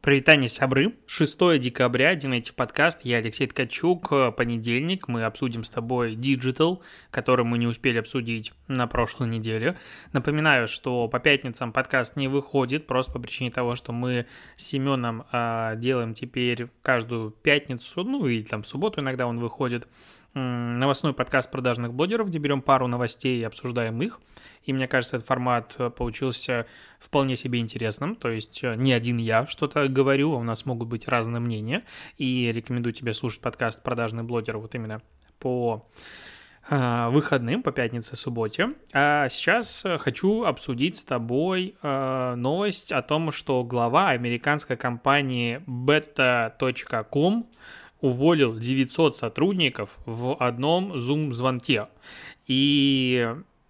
[0.00, 0.94] Привитание, сябры.
[1.06, 4.10] 6 декабря, Динейтив подкаст, я Алексей Ткачук.
[4.36, 9.76] Понедельник, мы обсудим с тобой Digital, который мы не успели обсудить на прошлой неделе.
[10.12, 15.26] Напоминаю, что по пятницам подкаст не выходит, просто по причине того, что мы с Семеном
[15.32, 19.88] э, делаем теперь каждую пятницу, ну и там в субботу иногда он выходит,
[20.38, 24.20] новостной подкаст продажных блогеров, где берем пару новостей и обсуждаем их.
[24.68, 26.66] И мне кажется, этот формат э, получился
[26.98, 28.16] вполне себе интересным.
[28.16, 31.84] То есть э, не один я что-то говорю, а у нас могут быть разные мнения.
[32.18, 35.00] И рекомендую тебе слушать подкаст продажный блогер вот именно
[35.38, 35.88] по
[36.68, 38.74] э, выходным по пятнице, субботе.
[38.92, 47.46] А сейчас хочу обсудить с тобой новость о том, что глава американской компании beta.com
[48.00, 51.88] уволил 900 сотрудников в одном Zoom-звонке.
[52.46, 53.28] И,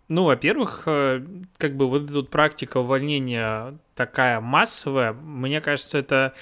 [0.09, 1.25] ну, во-первых, э,
[1.57, 6.35] как бы вот эта практика увольнения такая массовая, мне кажется, это,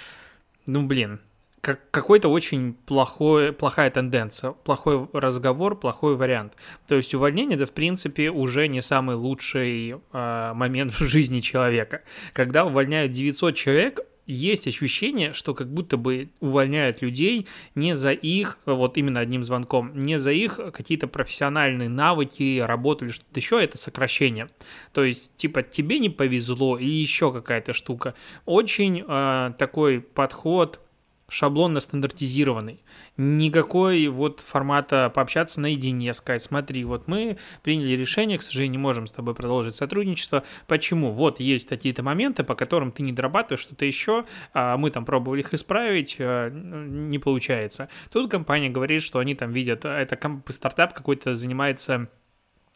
[0.67, 1.21] ну, блин,
[1.67, 6.55] как какой-то очень плохой, плохая тенденция, плохой разговор, плохой вариант.
[6.87, 12.03] То есть увольнение, это в принципе уже не самый лучший э, момент в жизни человека.
[12.33, 18.59] Когда увольняют 900 человек, есть ощущение, что как будто бы увольняют людей не за их,
[18.67, 23.79] вот именно одним звонком, не за их какие-то профессиональные навыки, работу или что-то еще, это
[23.79, 24.49] сокращение.
[24.93, 28.15] То есть, типа, тебе не повезло или еще какая-то штука.
[28.45, 30.81] Очень э, такой подход
[31.29, 32.83] шаблонно стандартизированный.
[33.17, 39.07] Никакой вот формата пообщаться наедине, сказать, смотри, вот мы приняли решение, к сожалению, не можем
[39.07, 40.45] с тобой продолжить сотрудничество.
[40.67, 41.11] Почему?
[41.11, 45.41] Вот есть такие-то моменты, по которым ты не дорабатываешь что-то еще, а мы там пробовали
[45.41, 47.89] их исправить, а, не получается.
[48.13, 52.09] Тут компания говорит, что они там видят, это стартап какой-то занимается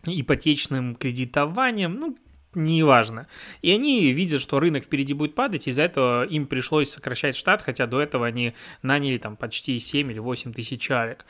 [0.06, 2.16] ипотечным кредитованием, ну,
[2.54, 3.26] неважно.
[3.62, 7.86] И они видят, что рынок впереди будет падать, из-за этого им пришлось сокращать штат, хотя
[7.86, 11.24] до этого они наняли там почти 7 или 8 тысяч человек.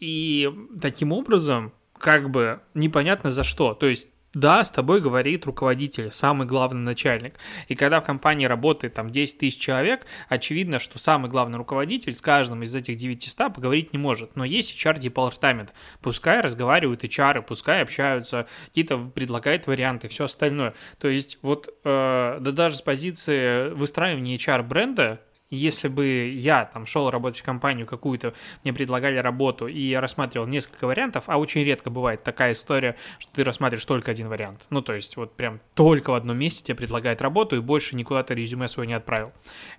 [0.00, 3.74] И таким образом, как бы непонятно за что.
[3.74, 7.34] То есть да, с тобой говорит руководитель, самый главный начальник.
[7.66, 12.20] И когда в компании работает там 10 тысяч человек, очевидно, что самый главный руководитель с
[12.20, 14.36] каждым из этих 900 поговорить не может.
[14.36, 15.72] Но есть HR-департамент.
[16.00, 20.74] Пускай разговаривают HR, пускай общаются, какие-то предлагают варианты, все остальное.
[20.98, 25.20] То есть вот э, да даже с позиции выстраивания HR-бренда
[25.50, 30.46] если бы я там шел работать в компанию какую-то, мне предлагали работу, и я рассматривал
[30.46, 34.66] несколько вариантов, а очень редко бывает такая история, что ты рассматриваешь только один вариант.
[34.70, 38.22] Ну, то есть вот прям только в одном месте тебе предлагают работу, и больше никуда
[38.22, 39.32] ты резюме свое не отправил.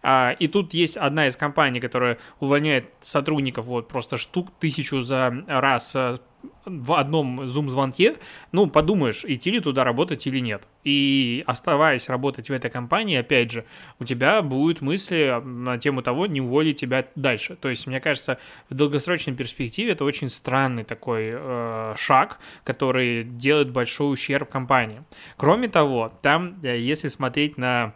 [0.03, 5.43] А, и тут есть одна из компаний, которая увольняет сотрудников вот просто штук тысячу за
[5.47, 6.19] раз а,
[6.65, 8.15] в одном зум-звонке,
[8.51, 10.67] ну, подумаешь, идти ли туда работать или нет.
[10.83, 13.65] И оставаясь работать в этой компании, опять же,
[13.99, 17.55] у тебя будут мысли на тему того, не уволить тебя дальше.
[17.55, 18.37] То есть, мне кажется,
[18.69, 25.01] в долгосрочной перспективе это очень странный такой э, шаг, который делает большой ущерб компании.
[25.37, 27.93] Кроме того, там, э, если смотреть на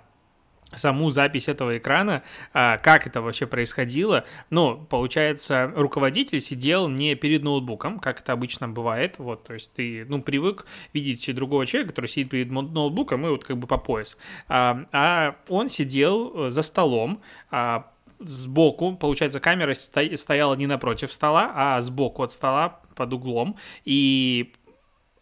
[0.75, 4.25] саму запись этого экрана, а, как это вообще происходило.
[4.50, 10.06] Ну, получается, руководитель сидел не перед ноутбуком, как это обычно бывает, вот, то есть ты,
[10.06, 14.18] ну, привык видеть другого человека, который сидит перед ноутбуком и вот как бы по пояс,
[14.47, 17.22] а, а он сидел э, за столом,
[17.52, 24.53] а, сбоку, получается, камера стояла не напротив стола, а сбоку от стола под углом, и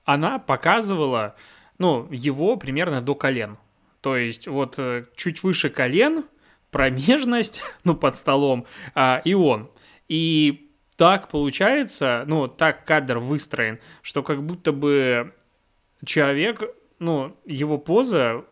[0.06, 1.36] она показывала,
[1.78, 3.58] ну, его примерно до колен.
[4.04, 6.26] То есть вот э, чуть выше колен,
[6.72, 9.72] промежность, ну, под столом, а, и он.
[10.10, 15.34] И так получается, ну, так кадр выстроен, что как будто бы
[16.06, 16.64] человек,
[17.00, 18.44] ну, его поза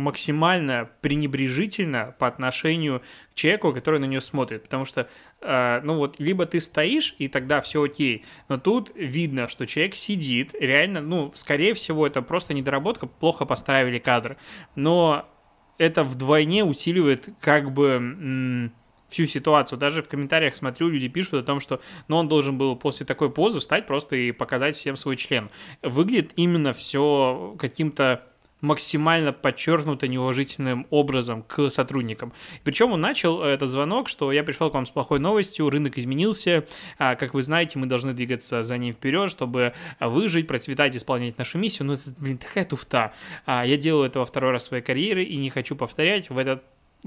[0.00, 3.02] максимально пренебрежительно по отношению
[3.32, 5.08] к человеку, который на нее смотрит, потому что,
[5.40, 9.94] э, ну вот, либо ты стоишь, и тогда все окей, но тут видно, что человек
[9.94, 14.36] сидит, реально, ну, скорее всего, это просто недоработка, плохо поставили кадр,
[14.74, 15.28] но
[15.78, 18.70] это вдвойне усиливает как бы...
[19.08, 19.76] Всю ситуацию.
[19.76, 23.28] Даже в комментариях смотрю, люди пишут о том, что ну, он должен был после такой
[23.28, 25.50] позы встать просто и показать всем свой член.
[25.82, 28.29] Выглядит именно все каким-то
[28.60, 32.32] максимально подчеркнуто неуважительным образом к сотрудникам.
[32.64, 36.66] Причем он начал этот звонок, что я пришел к вам с плохой новостью, рынок изменился,
[36.98, 41.58] а, как вы знаете, мы должны двигаться за ним вперед, чтобы выжить, процветать, исполнять нашу
[41.58, 41.86] миссию.
[41.86, 43.12] Ну, это, блин, такая туфта.
[43.46, 46.30] А, я делаю это во второй раз в своей карьере и не хочу повторять.
[46.30, 46.62] В этот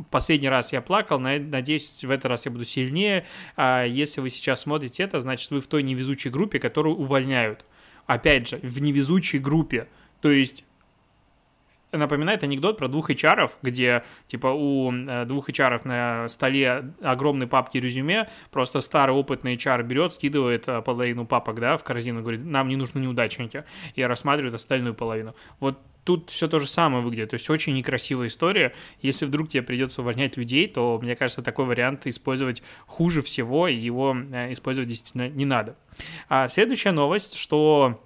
[0.09, 3.27] Последний раз я плакал, надеюсь, в этот раз я буду сильнее.
[3.55, 7.63] А если вы сейчас смотрите это, значит, вы в той невезучей группе, которую увольняют.
[8.07, 9.87] Опять же, в невезучей группе.
[10.19, 10.65] То есть
[11.97, 17.77] напоминает анекдот про двух HR, где, типа, у э, двух HR на столе огромной папки
[17.77, 22.67] резюме, просто старый опытный HR берет, скидывает э, половину папок, да, в корзину, говорит, нам
[22.67, 23.63] не нужны неудачники,
[23.95, 25.35] и рассматривает остальную половину.
[25.59, 27.29] Вот тут все то же самое выглядит.
[27.29, 28.73] То есть очень некрасивая история.
[29.01, 33.75] Если вдруг тебе придется увольнять людей, то, мне кажется, такой вариант использовать хуже всего, и
[33.75, 35.75] его э, использовать действительно не надо.
[36.29, 38.01] А следующая новость, что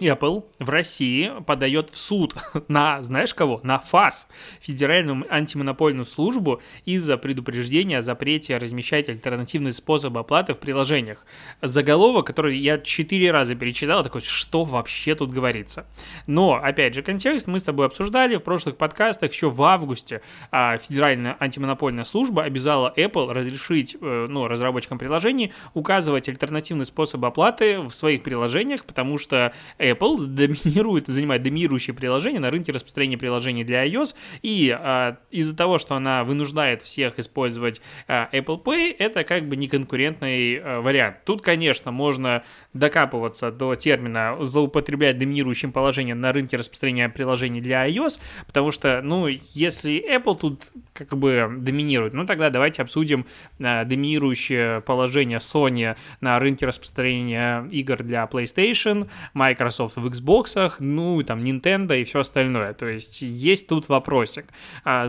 [0.00, 2.34] Apple в России подает в суд
[2.68, 3.60] на, знаешь кого?
[3.62, 4.26] На ФАС,
[4.60, 11.26] Федеральную антимонопольную службу, из-за предупреждения о запрете размещать альтернативные способы оплаты в приложениях.
[11.60, 15.86] Заголовок, который я четыре раза перечитал, такой, что вообще тут говорится?
[16.26, 20.78] Но, опять же, контекст мы с тобой обсуждали в прошлых подкастах, еще в августе а,
[20.78, 27.92] Федеральная антимонопольная служба обязала Apple разрешить э, ну, разработчикам приложений указывать альтернативные способы оплаты в
[27.92, 34.14] своих приложениях, потому что Apple доминирует, занимает доминирующее приложение на рынке распространения приложений для iOS,
[34.42, 39.56] и а, из-за того, что она вынуждает всех использовать а, Apple Pay, это как бы
[39.56, 41.16] неконкурентный а, вариант.
[41.24, 48.20] Тут, конечно, можно докапываться до термина злоупотреблять доминирующим положением на рынке распространения приложений для iOS,
[48.46, 53.26] потому что, ну, если Apple тут как бы доминирует, ну, тогда давайте обсудим
[53.60, 61.20] а, доминирующее положение Sony на рынке распространения игр для PlayStation, Microsoft Microsoft в Xbox, ну,
[61.20, 62.74] и там, Nintendo и все остальное.
[62.74, 64.46] То есть есть тут вопросик.
[64.84, 65.06] А,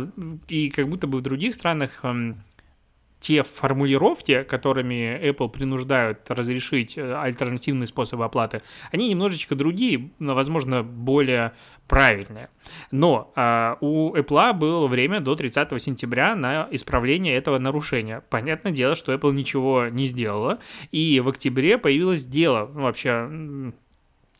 [0.48, 2.44] и как будто бы в других странах эм,
[3.20, 8.62] те формулировки, которыми Apple принуждают разрешить э, альтернативные способы оплаты,
[8.92, 11.54] они немножечко другие, но, возможно, более
[11.88, 12.50] правильные.
[12.92, 18.22] Но э, у Apple было время до 30 сентября на исправление этого нарушения.
[18.30, 20.60] Понятное дело, что Apple ничего не сделала,
[20.92, 23.74] и в октябре появилось дело, ну, вообще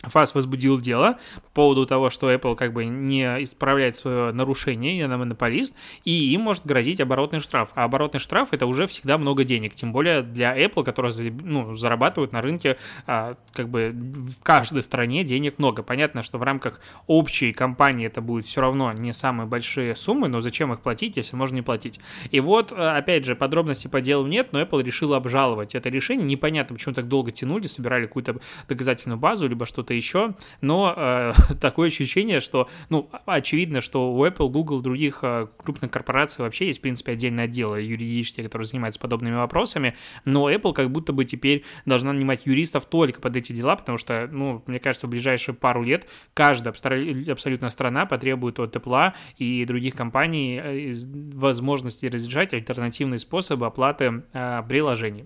[0.04, 5.08] ФАС возбудил дело по поводу того, что Apple как бы не исправляет свое нарушение, я
[5.08, 7.72] на монополист, и им может грозить оборотный штраф.
[7.76, 12.32] А оборотный штраф это уже всегда много денег, тем более для Apple, которая ну, зарабатывает
[12.34, 12.78] на рынке
[13.08, 15.84] а, как бы в каждой стране денег много.
[15.84, 20.42] Понятно, что в рамках общей компании это будет все равно не самые большие суммы, но
[20.42, 22.00] зачем их платить, если можно не платить?
[22.32, 26.26] И вот, а, опять же, подробностей по делу нет, но Apple решила обжаловать это решение.
[26.26, 31.34] Непонятно, почему так долго тянули, собирали какую-то доказательную базу, либо что-то что-то еще, но э,
[31.62, 36.80] такое ощущение, что, ну, очевидно, что у Apple, Google, других э, крупных корпораций вообще есть,
[36.80, 39.96] в принципе, отдельное отдел юридические, которые занимаются подобными вопросами,
[40.26, 44.28] но Apple как будто бы теперь должна нанимать юристов только под эти дела, потому что,
[44.32, 49.96] ну, мне кажется, в ближайшие пару лет каждая абсолютно страна потребует от Apple и других
[49.96, 50.94] компаний э,
[51.34, 55.26] возможности разрешать альтернативные способы оплаты э, приложений.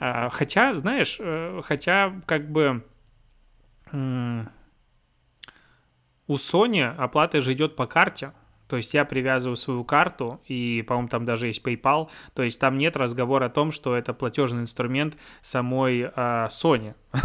[0.00, 2.82] Э, хотя, знаешь, э, хотя как бы
[6.26, 8.32] у Sony оплата же идет по карте,
[8.68, 12.76] то есть я привязываю свою карту, и, по-моему, там даже есть PayPal, то есть там
[12.76, 16.10] нет разговора о том, что это платежный инструмент самой э,
[16.50, 16.94] Sony.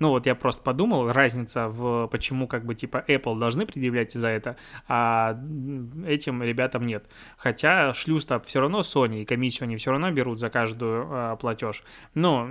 [0.00, 4.26] ну вот я просто подумал, разница в почему как бы типа Apple должны предъявлять за
[4.26, 4.56] это,
[4.88, 5.38] а
[6.04, 7.06] этим ребятам нет.
[7.36, 11.84] Хотя шлюз-то все равно Sony, и комиссию они все равно берут за каждую э, платеж.
[12.14, 12.48] Но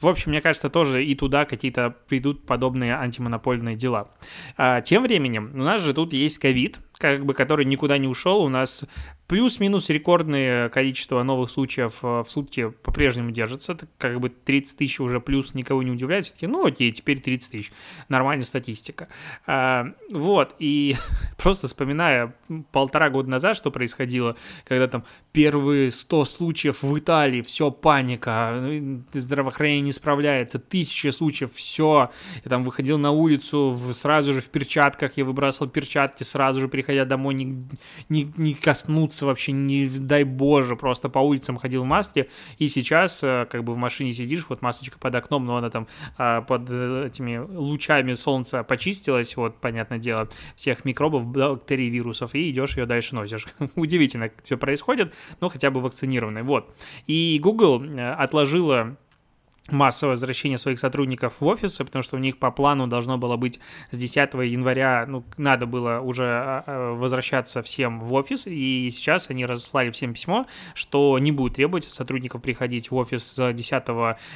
[0.00, 4.08] в общем, мне кажется, тоже и туда какие-то придут подобные антимонопольные дела.
[4.56, 8.42] А, тем временем, у нас же тут есть ковид, как бы, который никуда не ушел.
[8.42, 8.84] У нас
[9.30, 13.78] Плюс-минус рекордное количество новых случаев э, в сутки по-прежнему держится.
[13.96, 16.24] Как бы 30 тысяч уже плюс никого не удивляет.
[16.24, 17.72] Все-таки, ну окей, теперь 30 тысяч.
[18.08, 19.06] Нормальная статистика.
[19.46, 20.96] А, вот, и
[21.38, 22.34] просто вспоминая
[22.72, 24.34] полтора года назад, что происходило,
[24.64, 31.52] когда там первые 100 случаев в Италии, все паника, ну, здравоохранение не справляется, тысячи случаев,
[31.54, 32.10] все.
[32.44, 36.66] Я там выходил на улицу в, сразу же в перчатках, я выбрасывал перчатки, сразу же
[36.66, 37.68] приходя домой, не,
[38.08, 42.68] не, не коснуться улице вообще, не дай боже, просто по улицам ходил в маске, и
[42.68, 45.86] сейчас э, как бы в машине сидишь, вот масочка под окном, но она там
[46.16, 52.50] а, под э, этими лучами солнца почистилась, вот, понятное дело, всех микробов, бактерий, вирусов, и
[52.50, 53.46] идешь ее дальше носишь.
[53.76, 56.74] Удивительно, как все происходит, но хотя бы вакцинированный, вот.
[57.06, 58.96] И Google э, отложила
[59.68, 63.60] массовое возвращение своих сотрудников в офисы, потому что у них по плану должно было быть
[63.90, 69.30] с 10 января, ну, надо было уже а, а, возвращаться всем в офис, и сейчас
[69.30, 73.82] они разослали всем письмо, что не будет требовать сотрудников приходить в офис с 10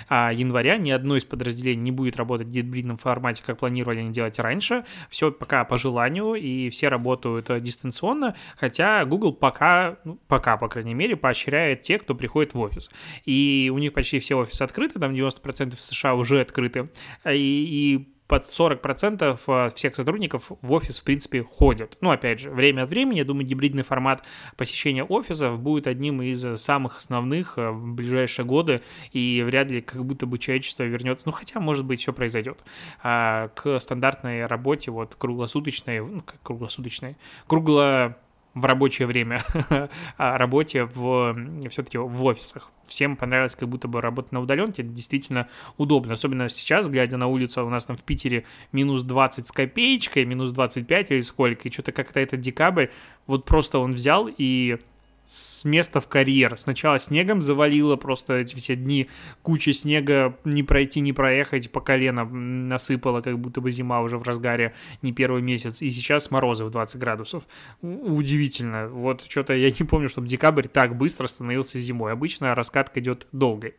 [0.08, 4.10] а, января, ни одно из подразделений не будет работать в гибридном формате, как планировали они
[4.10, 10.56] делать раньше, все пока по желанию, и все работают дистанционно, хотя Google пока, ну, пока,
[10.56, 12.90] по крайней мере, поощряет тех, кто приходит в офис,
[13.24, 16.90] и у них почти все офисы открыты, там 90% в США уже открыты.
[17.24, 21.96] И, и под 40% э, всех сотрудников в офис, в принципе, ходят.
[22.00, 24.24] Ну, опять же, время от времени, я думаю, гибридный формат
[24.56, 30.04] посещения офисов будет одним из самых основных э, в ближайшие годы, и вряд ли как
[30.04, 32.58] будто бы человечество вернется, ну, хотя, может быть, все произойдет,
[33.02, 37.16] а, к стандартной работе, вот, круглосуточной, ну, как круглосуточной,
[37.46, 38.16] кругло
[38.54, 39.42] в рабочее время
[40.16, 41.36] работе в
[41.68, 42.70] все-таки в офисах.
[42.86, 47.26] Всем понравилось как будто бы работать на удаленке, это действительно удобно, особенно сейчас, глядя на
[47.26, 51.72] улицу, у нас там в Питере минус 20 с копеечкой, минус 25 или сколько, и
[51.72, 52.88] что-то как-то этот декабрь,
[53.26, 54.78] вот просто он взял и
[55.24, 56.58] с места в карьер.
[56.58, 59.08] Сначала снегом завалило, просто эти все дни
[59.42, 64.22] куча снега, не пройти, не проехать, по колено насыпало, как будто бы зима уже в
[64.22, 65.82] разгаре, не первый месяц.
[65.82, 67.44] И сейчас морозы в 20 градусов.
[67.82, 68.88] Удивительно.
[68.88, 72.12] Вот что-то я не помню, чтобы декабрь так быстро становился зимой.
[72.12, 73.74] Обычно раскатка идет долгой.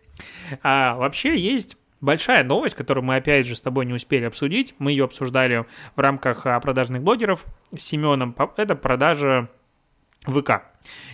[0.64, 4.92] А вообще есть Большая новость, которую мы опять же с тобой не успели обсудить, мы
[4.92, 9.50] ее обсуждали в рамках а, продажных блогеров с Семеном, это продажа
[10.28, 10.64] ВК.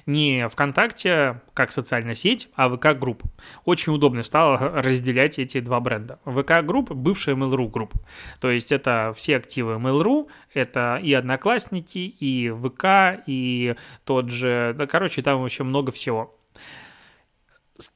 [0.05, 3.23] Не ВКонтакте как социальная сеть, а ВК Group.
[3.65, 6.19] Очень удобно стало разделять эти два бренда.
[6.25, 7.93] ВК Group – бывшая Mail.ru Group.
[8.39, 14.75] То есть это все активы Mail.ru, это и Одноклассники, и ВК, и тот же...
[14.77, 16.35] Да, короче, там вообще много всего.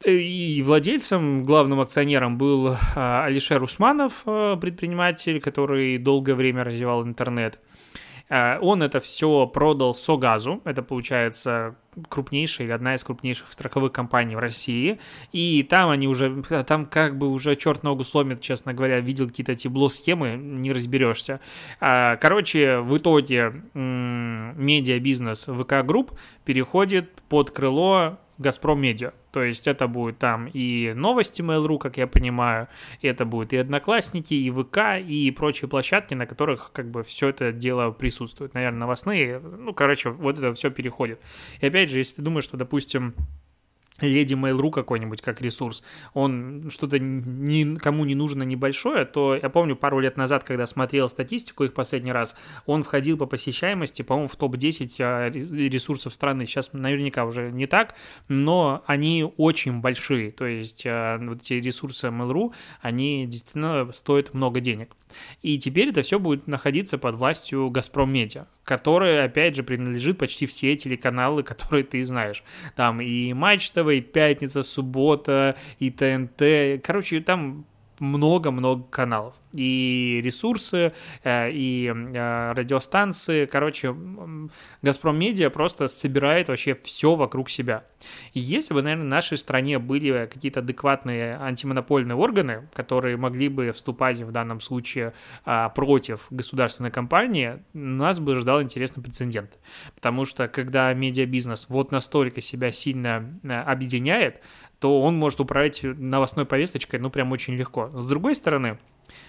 [0.04, 7.60] И владельцем, главным акционером был а, Алишер Усманов, а, предприниматель, который долгое время развивал интернет.
[8.30, 11.76] Э, он это все продал Согазу, это получается
[12.10, 15.00] крупнейшая или одна из крупнейших страховых компаний в России,
[15.32, 19.56] и там они уже, там как бы уже черт ногу сломит, честно говоря, видел какие-то
[19.56, 21.40] табло-схемы, не разберешься.
[21.80, 26.12] Э, короче, в итоге медиабизнес ВК Group
[26.44, 29.14] переходит под крыло Газпром Медиа.
[29.36, 32.70] То есть это будет там и новости Mail.ru, как я понимаю,
[33.02, 37.28] и это будет и Одноклассники, и ВК, и прочие площадки, на которых как бы все
[37.28, 38.54] это дело присутствует.
[38.54, 41.22] Наверное, новостные, ну, короче, вот это все переходит.
[41.60, 43.14] И опять же, если ты думаешь, что, допустим,
[44.02, 45.84] Леди Mail.ru какой-нибудь как ресурс,
[46.14, 51.64] он что-то никому не нужно небольшое, то я помню пару лет назад, когда смотрел статистику
[51.64, 52.36] их последний раз,
[52.66, 56.46] он входил по посещаемости, по-моему, в топ-10 а, ресурсов страны.
[56.46, 57.96] Сейчас наверняка уже не так,
[58.28, 64.60] но они очень большие, то есть а, вот эти ресурсы Mail.ru, они действительно стоят много
[64.60, 64.90] денег.
[65.42, 70.46] И теперь это все будет находиться под властью Газпром Медиа, которая, опять же, принадлежит почти
[70.46, 72.44] все телеканалы, которые ты знаешь.
[72.76, 76.84] Там и Матч ТВ, и Пятница, Суббота, и ТНТ.
[76.84, 77.66] Короче, там
[78.00, 79.36] много-много каналов.
[79.56, 80.94] И ресурсы,
[81.24, 83.46] э, и э, радиостанции.
[83.46, 83.96] Короче,
[84.82, 87.86] Газпром Медиа просто собирает вообще все вокруг себя.
[88.34, 93.72] И если бы, наверное, в нашей стране были какие-то адекватные антимонопольные органы, которые могли бы
[93.72, 95.14] вступать в данном случае
[95.46, 99.58] э, против государственной компании, нас бы ждал интересный прецедент.
[99.96, 104.42] Потому что когда медиабизнес вот настолько себя сильно объединяет,
[104.80, 107.90] то он может управлять новостной повесточкой, ну, прям очень легко.
[107.94, 108.78] С другой стороны,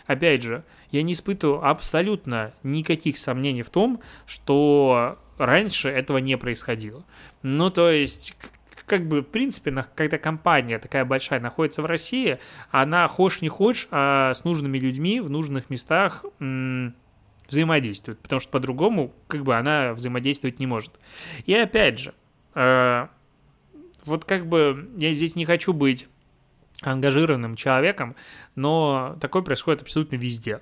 [0.06, 7.04] опять же, я не испытываю абсолютно никаких сомнений в том, что раньше этого не происходило.
[7.42, 8.34] Ну, то есть,
[8.86, 12.38] как бы, в принципе, когда компания такая большая находится в России,
[12.70, 16.24] она, хочешь не хочешь, а с нужными людьми в нужных местах
[17.48, 20.92] взаимодействует, потому что по-другому, как бы, она взаимодействовать не может.
[21.44, 22.14] И опять же,
[22.54, 23.06] э,
[24.04, 26.08] вот как бы я здесь не хочу быть
[26.82, 28.16] ангажированным человеком,
[28.54, 30.60] но такое происходит абсолютно везде.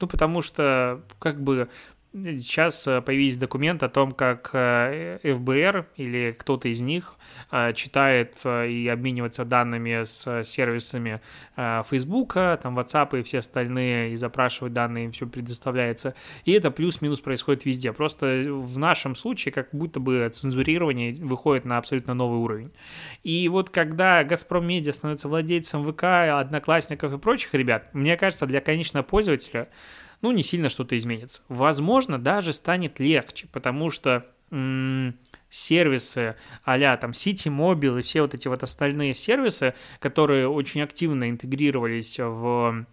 [0.00, 1.68] Ну, потому что, как бы,
[2.14, 7.16] Сейчас э, появились документы о том, как э, ФБР или кто-то из них
[7.50, 11.20] э, читает и обменивается данными с сервисами
[11.56, 16.14] Фейсбука, там WhatsApp и все остальные, и запрашивает данные, им все предоставляется.
[16.44, 17.92] И это плюс-минус происходит везде.
[17.92, 22.72] Просто в нашем случае как будто бы цензурирование выходит на абсолютно новый уровень.
[23.22, 28.60] И вот когда Газпром Медиа становится владельцем ВК, Одноклассников и прочих ребят, мне кажется, для
[28.60, 29.68] конечного пользователя
[30.22, 31.42] ну, не сильно что-то изменится.
[31.48, 35.16] Возможно, даже станет легче, потому что м-
[35.50, 41.30] сервисы а там City Mobile и все вот эти вот остальные сервисы, которые очень активно
[41.30, 42.86] интегрировались в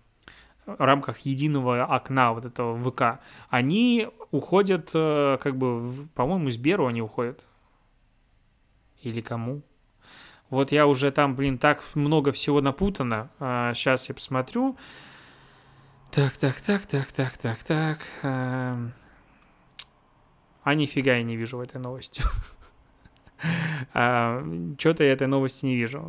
[0.66, 7.44] рамках единого окна вот этого ВК, они уходят, э, как бы, по-моему, Сберу они уходят.
[9.02, 9.62] Или кому?
[10.50, 13.30] Вот я уже там, блин, так много всего напутано.
[13.76, 14.78] Сейчас а, я посмотрю.
[16.16, 17.98] Так, так, так, так, так, так, так.
[18.24, 18.94] Эм...
[20.64, 22.24] А нифига я не вижу в этой новости.
[23.94, 24.42] а,
[24.80, 26.00] Что-то я этой новости не вижу.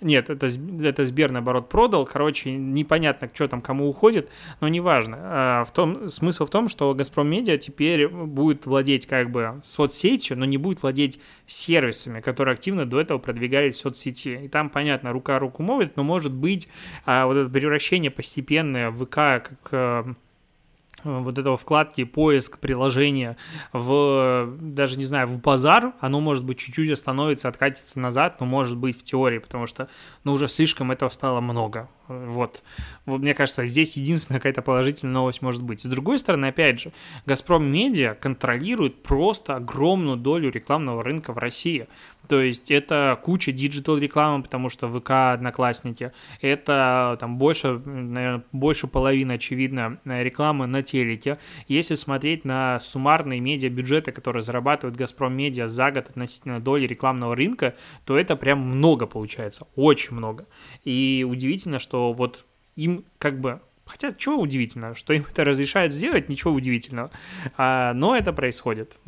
[0.00, 2.04] Нет, это, это Сбер, наоборот, продал.
[2.04, 4.28] Короче, непонятно, что там кому уходит,
[4.60, 5.16] но неважно.
[5.20, 10.36] А, в том, смысл в том, что «Газпром Медиа» теперь будет владеть как бы соцсетью,
[10.36, 14.40] но не будет владеть сервисами, которые активно до этого продвигались в соцсети.
[14.44, 16.68] И там, понятно, рука руку моет, но может быть
[17.06, 20.14] а, вот это превращение постепенное в ВК как а,
[21.06, 23.36] вот этого вкладки поиск приложения
[23.72, 28.76] в, даже не знаю, в базар, оно может быть чуть-чуть остановится, откатится назад, но может
[28.76, 29.88] быть в теории, потому что,
[30.24, 31.88] ну, уже слишком этого стало много.
[32.08, 32.62] Вот.
[33.04, 35.80] Мне кажется, здесь единственная какая-то положительная новость может быть.
[35.80, 36.92] С другой стороны, опять же,
[37.26, 41.88] Газпром Медиа контролирует просто огромную долю рекламного рынка в России.
[42.28, 48.88] То есть это куча digital рекламы, потому что ВК, Одноклассники, это там больше, наверное, больше
[48.88, 51.38] половины, очевидно, рекламы на телеке.
[51.68, 57.36] Если смотреть на суммарные медиа бюджеты, которые зарабатывает Газпром Медиа за год относительно доли рекламного
[57.36, 60.46] рынка, то это прям много получается, очень много.
[60.84, 62.44] И удивительно, что что вот
[62.76, 67.10] им как бы Хотя, чего удивительно, что им это разрешает сделать, ничего удивительного.
[67.56, 68.98] А, но это происходит.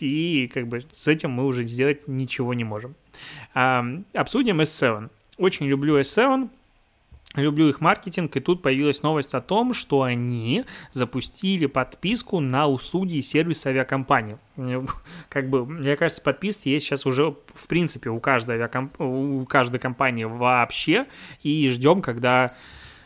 [0.00, 2.94] И как бы с этим мы уже сделать ничего не можем.
[3.52, 3.84] А,
[4.14, 5.10] обсудим S7.
[5.36, 6.48] Очень люблю S7.
[7.34, 13.14] Люблю их маркетинг, и тут появилась новость о том, что они запустили подписку на услуги
[13.14, 14.36] и сервис авиакомпании.
[15.30, 19.00] Как бы, мне кажется, подписки есть сейчас уже, в принципе, у каждой, авиакомп...
[19.00, 21.06] у каждой компании вообще,
[21.42, 22.54] и ждем, когда,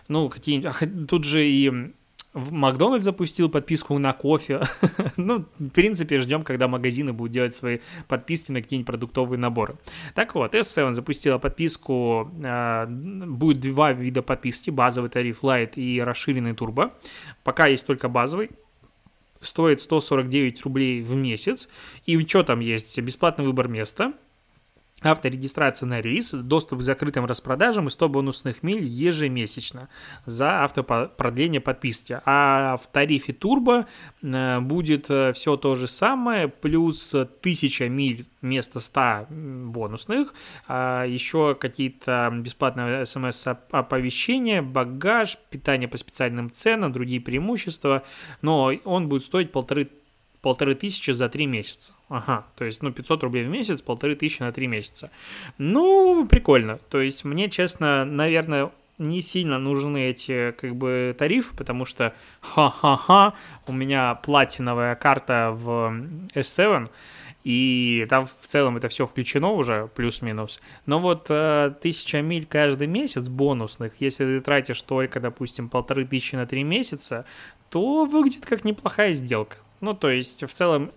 [0.09, 1.09] ну, какие-нибудь...
[1.09, 1.93] Тут же и
[2.37, 4.61] в Макдональдс запустил подписку на кофе.
[5.17, 7.79] ну, в принципе, ждем, когда магазины будут делать свои
[8.09, 9.77] подписки на какие-нибудь продуктовые наборы.
[10.15, 16.55] Так вот, S7 запустила подписку, э, будет два вида подписки, базовый тариф Lite и расширенный
[16.55, 16.93] турбо.
[17.43, 18.51] Пока есть только базовый,
[19.41, 21.69] стоит 149 рублей в месяц.
[22.05, 23.01] И что там есть?
[23.01, 24.13] Бесплатный выбор места–
[25.03, 29.89] авторегистрация на рейс, доступ к закрытым распродажам и 100 бонусных миль ежемесячно
[30.25, 32.21] за автопродление подписки.
[32.25, 33.87] А в тарифе турбо
[34.23, 40.33] э, будет э, все то же самое, плюс 1000 миль вместо 100 бонусных,
[40.67, 48.03] а еще какие-то бесплатные смс-оповещения, багаж, питание по специальным ценам, другие преимущества,
[48.41, 49.91] но он будет стоить полторы
[50.41, 51.93] полторы тысячи за три месяца.
[52.09, 55.11] Ага, то есть, ну, 500 рублей в месяц, полторы тысячи на три месяца.
[55.59, 56.79] Ну, прикольно.
[56.91, 63.35] То есть, мне, честно, наверное, не сильно нужны эти, как бы, тарифы, потому что, ха-ха-ха,
[63.67, 65.95] у меня платиновая карта в
[66.35, 66.89] S7,
[67.45, 70.61] и там в целом это все включено уже, плюс-минус.
[70.85, 76.35] Но вот э, тысяча миль каждый месяц бонусных, если ты тратишь только, допустим, полторы тысячи
[76.35, 77.25] на три месяца,
[77.71, 79.59] то выглядит как неплохая сделка.
[79.81, 80.91] Ну, то есть, в целом,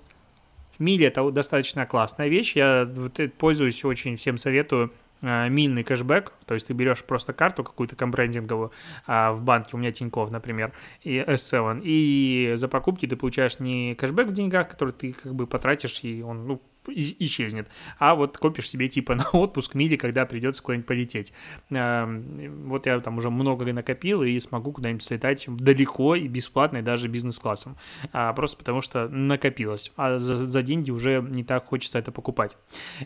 [0.79, 2.55] мили это достаточно классная вещь.
[2.55, 2.89] Я
[3.37, 8.71] пользуюсь очень, всем советую а, мильный кэшбэк, то есть ты берешь просто карту какую-то комбрендинговую
[9.05, 10.71] а, в банке, у меня Тинькофф, например,
[11.03, 15.45] и S7, и за покупки ты получаешь не кэшбэк в деньгах, который ты как бы
[15.45, 16.61] потратишь, и он, ну,
[16.93, 17.67] исчезнет.
[17.97, 21.33] А вот копишь себе типа на отпуск мили, когда придется куда-нибудь полететь.
[21.69, 27.07] Вот я там уже много накопил и смогу куда-нибудь слетать далеко и бесплатно, и даже
[27.07, 27.77] бизнес-классом.
[28.11, 29.91] А, просто потому что накопилось.
[29.95, 32.57] А за, за деньги уже не так хочется это покупать.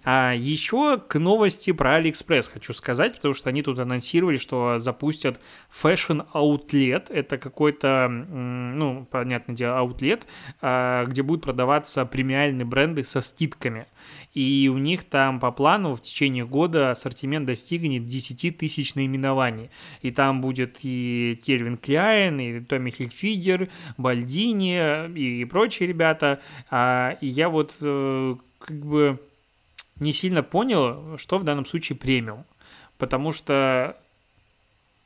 [0.03, 5.39] А еще к новости про Алиэкспресс хочу сказать, потому что они тут анонсировали, что запустят
[5.71, 7.05] Fashion Outlet.
[7.09, 10.21] Это какой-то, ну, понятное дело, outlet,
[10.61, 13.87] а, где будут продаваться премиальные бренды со скидками марками.
[14.33, 19.69] И у них там по плану в течение года ассортимент достигнет 10 тысяч наименований.
[20.01, 26.39] И там будет и Кельвин Кляйн, и Томми Хильфигер, Бальдини и прочие ребята.
[26.69, 29.19] А, и я вот э, как бы
[29.99, 32.45] не сильно понял, что в данном случае премиум.
[32.97, 33.97] Потому что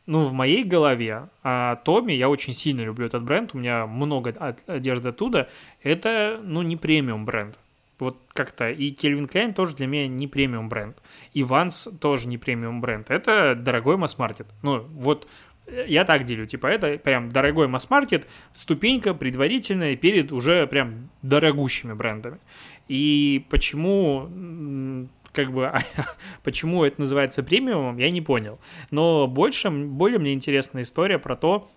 [0.05, 4.29] ну, в моей голове а, Томми, я очень сильно люблю этот бренд, у меня много
[4.67, 5.49] одежды оттуда,
[5.83, 7.59] это, ну, не премиум бренд.
[7.99, 8.69] Вот как-то.
[8.69, 11.01] И Кельвин Клайн тоже для меня не премиум бренд.
[11.33, 13.09] И Ванс тоже не премиум бренд.
[13.09, 14.47] Это дорогой масс-маркет.
[14.61, 15.27] Ну, вот
[15.65, 21.93] э, я так делю, типа, это прям дорогой масс-маркет, ступенька предварительная перед уже прям дорогущими
[21.93, 22.39] брендами.
[22.87, 25.07] И почему
[25.37, 25.71] как бы,
[26.43, 28.59] почему это называется премиумом, я не понял.
[28.91, 31.69] Но больше, более мне интересна история про то,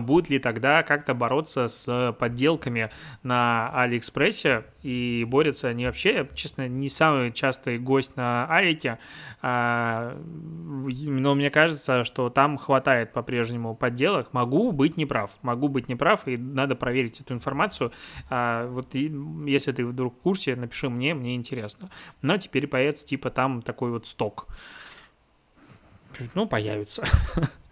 [0.00, 2.90] будет ли тогда как-то бороться с подделками
[3.22, 8.98] на Алиэкспрессе и борются они вообще, честно, не самый частый гость на Алике,
[9.42, 14.32] а, но мне кажется, что там хватает по-прежнему подделок.
[14.32, 17.92] Могу быть неправ, могу быть неправ, и надо проверить эту информацию.
[18.30, 21.90] А, вот если ты вдруг в курсе, напиши мне, мне интересно.
[22.22, 24.46] Но теперь появится типа там такой вот сток.
[26.34, 27.04] Ну, появится.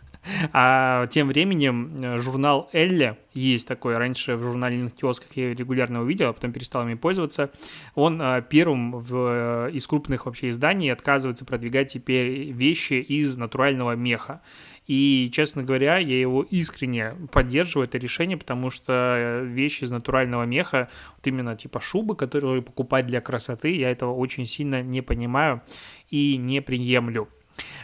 [0.53, 6.29] А тем временем э, журнал Элли, есть такой, раньше в журнальных киосках я регулярно увидел,
[6.29, 7.51] а потом перестал ими пользоваться,
[7.95, 13.93] он э, первым в, э, из крупных вообще изданий отказывается продвигать теперь вещи из натурального
[13.97, 14.41] меха.
[14.87, 20.89] И, честно говоря, я его искренне поддерживаю, это решение, потому что вещи из натурального меха,
[21.17, 25.63] вот именно типа шубы, которые покупать для красоты, я этого очень сильно не понимаю
[26.11, 27.29] и не приемлю.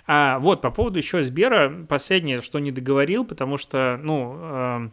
[0.06, 4.90] А, вот, по поводу еще Сбера, последнее, что не договорил, потому что, ну, э,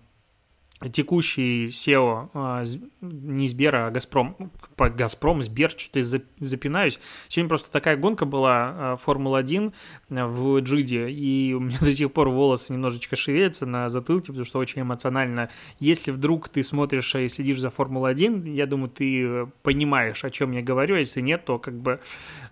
[0.92, 2.64] текущий SEO а,
[3.02, 6.02] не Сбера, а Газпром, по Газпром, Сбер, что-то
[6.40, 7.00] запинаюсь.
[7.28, 9.74] Сегодня просто такая гонка была а, Формула-1
[10.10, 14.60] в Джиде, и у меня до сих пор волосы немножечко шевелятся на затылке, потому что
[14.60, 15.50] очень эмоционально.
[15.80, 20.62] Если вдруг ты смотришь и следишь за Формулой-1, я думаю, ты понимаешь, о чем я
[20.62, 22.00] говорю, а если нет, то как бы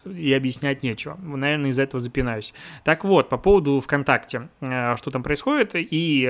[0.05, 1.15] и объяснять нечего.
[1.15, 2.53] Наверное, из-за этого запинаюсь.
[2.83, 6.25] Так вот, по поводу ВКонтакте, что там происходит, и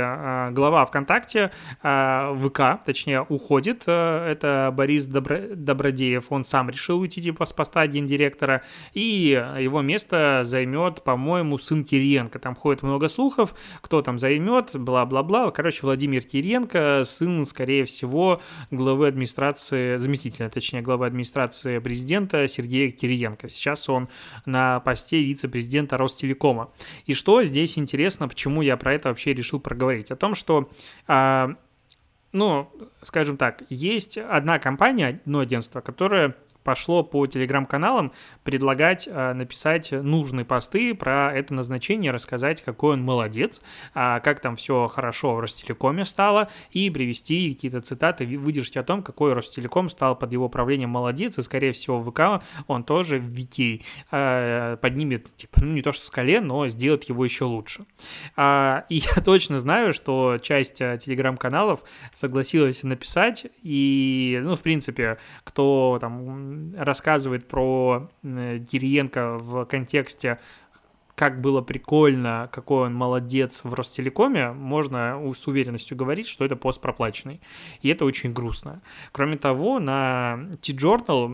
[0.51, 1.51] глава ВКонтакте
[1.84, 3.83] а, ВК, точнее, уходит.
[3.85, 5.37] Э, это Борис Добро...
[5.53, 11.85] Добродеев, он сам решил уйти типа с поста гендиректора, и его место займет, по-моему, сын
[11.85, 12.39] Кириенко.
[12.39, 15.51] Там ходит много слухов, кто там займет, бла-бла-бла.
[15.51, 23.47] Короче, Владимир Кириенко, сын, скорее всего, главы администрации, заместителя, точнее, главы администрации президента Сергея Кириенко.
[23.49, 24.09] Сейчас он
[24.47, 26.71] на посте вице-президента Ростелекома.
[27.05, 30.09] И что здесь интересно, почему я про это вообще решил проговорить?
[30.09, 30.69] О том, что
[31.07, 31.55] а,
[32.35, 32.69] ну,
[33.01, 38.11] скажем так, есть одна компания, одно агентство, которое пошло по телеграм-каналам
[38.43, 43.61] предлагать э, написать нужные посты про это назначение, рассказать, какой он молодец,
[43.93, 49.03] э, как там все хорошо в Ростелекоме стало, и привести какие-то цитаты, выдержать о том,
[49.03, 53.25] какой Ростелеком стал под его правлением молодец, и, скорее всего, в ВК он тоже в
[53.25, 57.85] Вики э, поднимет, типа, ну, не то что с колен, но сделает его еще лучше.
[58.35, 65.19] Э, и я точно знаю, что часть э, телеграм-каналов согласилась написать, и, ну, в принципе,
[65.43, 70.39] кто там рассказывает про Кириенко в контексте
[71.15, 76.81] как было прикольно, какой он молодец в Ростелекоме, можно с уверенностью говорить, что это пост
[76.81, 77.39] проплаченный.
[77.81, 78.81] И это очень грустно.
[79.13, 81.27] Кроме того, на T-Journal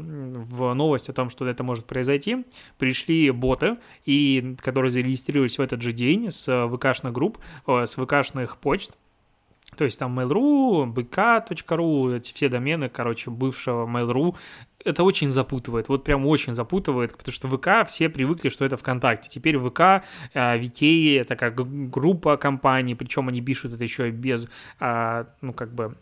[0.43, 2.45] в новости о том, что это может произойти,
[2.77, 8.57] пришли боты, и, которые зарегистрировались в этот же день с ВКшных групп, э, с ВКшных
[8.57, 8.91] почт,
[9.77, 14.35] то есть там Mail.ru, bk.ru, эти все домены, короче, бывшего Mail.ru,
[14.85, 19.29] это очень запутывает, вот прям очень запутывает, потому что ВК все привыкли, что это ВКонтакте.
[19.29, 21.55] Теперь ВК, э, Викей, это как
[21.89, 24.47] группа компаний, причем они пишут это еще без,
[24.79, 25.95] а, ну, как бы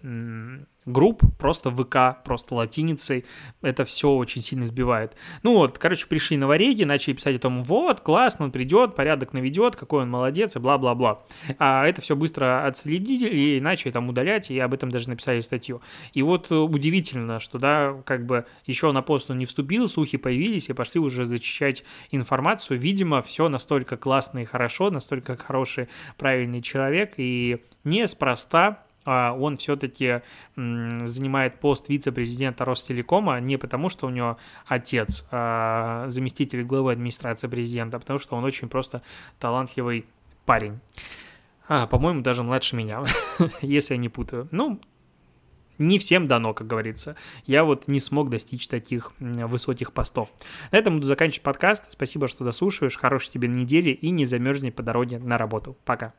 [0.86, 3.26] групп, просто ВК, просто латиницей.
[3.62, 5.16] Это все очень сильно сбивает.
[5.44, 9.34] Ну вот, короче, пришли на вареги, начали писать о том, вот, классно, он придет, порядок
[9.34, 11.22] наведет, какой он молодец, и бла-бла-бла.
[11.58, 15.82] А это все быстро отследили и начали там удалять, и об этом даже написали статью.
[16.14, 20.70] И вот удивительно, что, да, как бы еще на пост он не вступил, слухи появились,
[20.70, 22.80] и пошли уже зачищать информацию.
[22.80, 25.88] Видимо, все настолько классно и хорошо, настолько хороший,
[26.18, 30.22] правильный человек, и неспроста он все-таки
[30.56, 37.98] занимает пост вице-президента Ростелекома не потому, что у него отец а заместитель главы администрации президента,
[37.98, 39.02] а потому что он очень просто
[39.40, 40.06] талантливый
[40.46, 40.80] парень.
[41.68, 43.04] А, по-моему, даже младше меня,
[43.62, 44.48] если я не путаю.
[44.52, 44.80] Ну,
[45.78, 47.16] не всем дано, как говорится.
[47.46, 50.34] Я вот не смог достичь таких высоких постов.
[50.72, 51.86] На этом буду заканчивать подкаст.
[51.92, 52.98] Спасибо, что дослушиваешь.
[52.98, 55.78] Хорошей тебе недели и не замерзни по дороге на работу.
[55.86, 56.14] Пока.